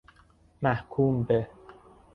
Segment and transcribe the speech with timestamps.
[0.61, 1.47] محکوم به